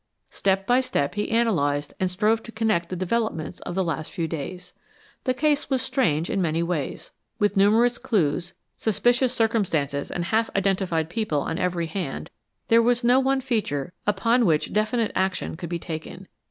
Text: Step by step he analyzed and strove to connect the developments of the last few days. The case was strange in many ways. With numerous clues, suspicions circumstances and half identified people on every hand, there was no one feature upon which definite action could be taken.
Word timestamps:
Step 0.31 0.65
by 0.65 0.81
step 0.81 1.13
he 1.13 1.29
analyzed 1.29 1.93
and 1.99 2.09
strove 2.09 2.41
to 2.41 2.51
connect 2.51 2.89
the 2.89 2.95
developments 2.95 3.59
of 3.59 3.75
the 3.75 3.83
last 3.83 4.11
few 4.11 4.27
days. 4.27 4.73
The 5.25 5.33
case 5.35 5.69
was 5.69 5.79
strange 5.83 6.27
in 6.27 6.41
many 6.41 6.63
ways. 6.63 7.11
With 7.37 7.55
numerous 7.55 7.99
clues, 7.99 8.55
suspicions 8.75 9.31
circumstances 9.31 10.09
and 10.09 10.25
half 10.25 10.49
identified 10.55 11.07
people 11.07 11.41
on 11.41 11.59
every 11.59 11.85
hand, 11.85 12.31
there 12.67 12.81
was 12.81 13.03
no 13.03 13.19
one 13.19 13.41
feature 13.41 13.93
upon 14.07 14.47
which 14.47 14.73
definite 14.73 15.11
action 15.13 15.55
could 15.55 15.69
be 15.69 15.77
taken. 15.77 16.27